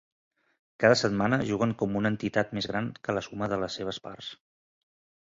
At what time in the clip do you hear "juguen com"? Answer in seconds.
1.51-2.01